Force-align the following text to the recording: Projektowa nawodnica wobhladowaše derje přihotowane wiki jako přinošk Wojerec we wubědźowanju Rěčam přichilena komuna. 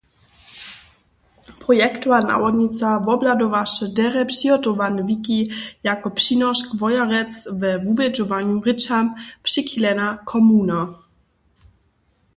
Projektowa 1.63 2.19
nawodnica 2.21 2.99
wobhladowaše 2.99 3.87
derje 3.87 4.25
přihotowane 4.25 5.03
wiki 5.07 5.51
jako 5.83 6.09
přinošk 6.09 6.65
Wojerec 6.79 7.31
we 7.51 7.77
wubědźowanju 7.77 8.61
Rěčam 8.61 9.15
přichilena 9.41 10.17
komuna. 10.25 10.79